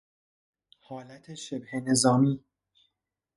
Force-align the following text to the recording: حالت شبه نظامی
حالت 0.79 1.33
شبه 1.33 1.79
نظامی 1.79 2.43